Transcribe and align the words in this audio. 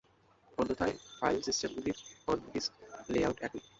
অন্যথায়, 0.57 0.95
ফাইলসিস্টেমগুলির 1.19 1.97
on-disk 2.27 2.71
layout 3.09 3.37
একই। 3.41 3.61